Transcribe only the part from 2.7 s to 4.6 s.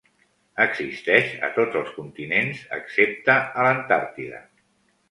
excepte a l'Antàrtida.